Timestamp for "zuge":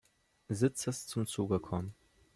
1.27-1.59